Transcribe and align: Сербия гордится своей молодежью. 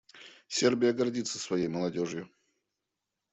Сербия 0.47 0.93
гордится 0.93 1.37
своей 1.37 1.67
молодежью. 1.67 2.27